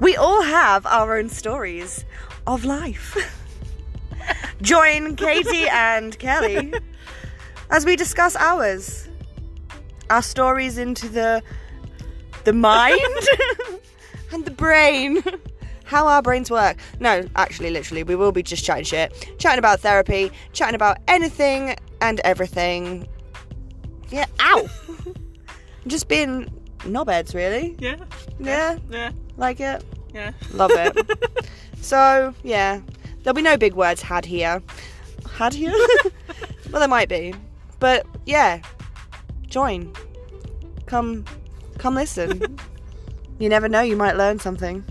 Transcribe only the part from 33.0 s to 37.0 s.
there'll be no big words had here. Had here? well, there